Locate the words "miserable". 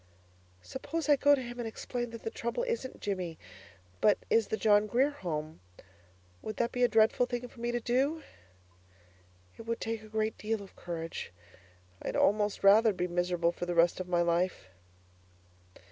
13.07-13.51